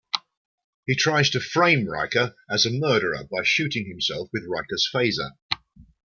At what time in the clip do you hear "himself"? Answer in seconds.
3.87-4.29